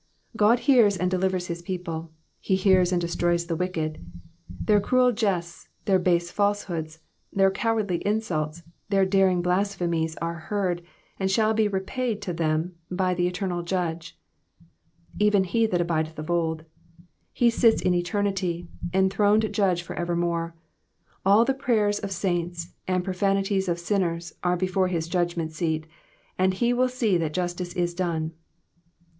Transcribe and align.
God 0.35 0.61
hears 0.61 0.97
and 0.97 1.11
delivers 1.11 1.45
his 1.45 1.61
people, 1.61 2.09
he 2.39 2.55
hears 2.55 2.91
and 2.91 2.99
destroys 2.99 3.45
the 3.45 3.55
wicked. 3.55 4.03
Their 4.49 4.79
cruel 4.79 5.11
jests, 5.11 5.69
their 5.85 5.99
base 5.99 6.31
falsenoods, 6.31 6.97
their 7.31 7.51
cowardly 7.51 7.97
insults, 8.03 8.63
their 8.89 9.05
daring 9.05 9.43
blasphemies 9.43 10.15
are 10.19 10.39
heard, 10.49 10.81
and 11.19 11.29
shall 11.29 11.53
be 11.53 11.67
repaid 11.67 12.19
to 12.23 12.33
them 12.33 12.73
by 12.89 13.13
the 13.13 13.27
eternal 13.27 13.61
Judge. 13.61 14.17
''''Even 15.19 15.45
he 15.45 15.67
that 15.67 15.81
abideth 15.81 16.17
of 16.17 16.31
old,'''* 16.31 16.65
He 17.31 17.51
sits 17.51 17.79
in 17.79 17.93
eternity, 17.93 18.67
enthroned 18.91 19.53
judge 19.53 19.83
for 19.83 19.95
evermore; 19.95 20.55
all 21.23 21.45
the 21.45 21.53
prayers 21.53 21.99
of 21.99 22.09
saints 22.11 22.73
and 22.87 23.03
profanities 23.03 23.65
Digitized 23.65 23.67
by 23.67 23.69
VjOOQIC 23.69 23.69
23 23.69 23.69
EXPOSITIONS 23.69 23.69
OF 23.69 23.69
THE 23.69 23.69
PSALMS. 23.69 23.69
of 23.69 23.79
sinners 23.85 24.33
are 24.41 24.57
before 24.57 24.87
his 24.87 25.07
judgment 25.07 25.51
seat, 25.51 25.85
and 26.39 26.53
he 26.55 26.73
will 26.73 26.89
see 26.89 27.17
that 27.19 27.33
justice 27.33 27.73
is 27.73 27.93
done. 27.93 28.31